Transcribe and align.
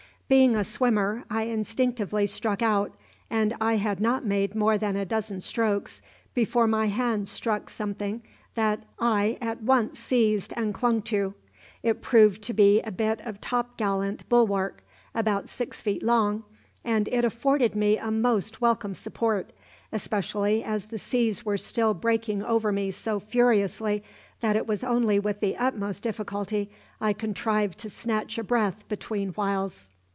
"Being 0.31 0.55
a 0.55 0.63
swimmer, 0.63 1.25
I 1.29 1.43
instinctively 1.43 2.25
struck 2.25 2.61
out, 2.61 2.95
and 3.29 3.53
I 3.59 3.73
had 3.75 3.99
not 3.99 4.23
made 4.25 4.55
more 4.55 4.77
than 4.77 4.95
a 4.95 5.03
dozen 5.03 5.41
strokes 5.41 6.01
before 6.33 6.67
my 6.67 6.85
hands 6.85 7.29
struck 7.29 7.69
something 7.69 8.23
that 8.55 8.85
I 8.97 9.37
at 9.41 9.61
once 9.61 9.99
seized 9.99 10.53
and 10.55 10.73
clung 10.73 11.01
to. 11.01 11.33
It 11.83 12.01
proved 12.01 12.41
to 12.43 12.53
be 12.53 12.81
a 12.83 12.93
bit 12.93 13.19
of 13.25 13.41
topgallant 13.41 14.21
bulwark, 14.29 14.85
about 15.13 15.49
six 15.49 15.81
feet 15.81 16.01
long, 16.01 16.45
and 16.81 17.09
it 17.09 17.25
afforded 17.25 17.75
me 17.75 17.97
a 17.97 18.09
most 18.09 18.61
welcome 18.61 18.93
support, 18.95 19.49
especially 19.91 20.63
as 20.63 20.85
the 20.85 20.97
seas 20.97 21.43
were 21.45 21.57
still 21.57 21.93
breaking 21.93 22.41
over 22.41 22.71
me 22.71 22.91
so 22.91 23.19
furiously 23.19 24.01
that 24.39 24.55
it 24.55 24.65
was 24.65 24.81
only 24.81 25.19
with 25.19 25.41
the 25.41 25.57
utmost 25.57 26.03
difficulty 26.03 26.71
I 27.01 27.11
contrived 27.11 27.77
to 27.79 27.89
snatch 27.89 28.37
a 28.37 28.43
breath 28.45 28.87
between 28.87 29.31
whiles. 29.33 29.89